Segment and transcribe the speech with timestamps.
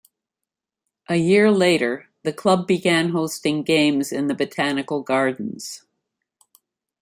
[1.09, 5.85] A year later, the club began hosting games in the botanical gardens.